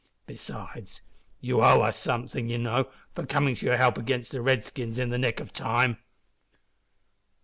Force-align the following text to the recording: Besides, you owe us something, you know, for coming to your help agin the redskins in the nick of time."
Besides, 0.25 1.01
you 1.41 1.61
owe 1.61 1.81
us 1.83 1.95
something, 1.95 2.49
you 2.49 2.57
know, 2.57 2.89
for 3.13 3.23
coming 3.27 3.53
to 3.53 3.67
your 3.67 3.77
help 3.77 3.99
agin 3.99 4.23
the 4.31 4.41
redskins 4.41 4.97
in 4.97 5.11
the 5.11 5.19
nick 5.19 5.39
of 5.39 5.53
time." 5.53 5.99